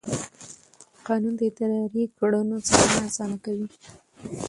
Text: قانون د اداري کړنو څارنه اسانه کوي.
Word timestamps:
قانون 1.07 1.33
د 1.39 1.41
اداري 1.49 2.03
کړنو 2.17 2.57
څارنه 2.67 3.03
اسانه 3.09 3.37
کوي. 3.45 3.67